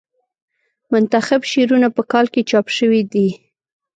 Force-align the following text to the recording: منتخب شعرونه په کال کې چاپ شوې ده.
منتخب 0.91 1.41
شعرونه 1.51 1.87
په 1.95 2.01
کال 2.11 2.25
کې 2.33 2.41
چاپ 2.49 2.67
شوې 2.77 3.01
ده. 3.11 3.27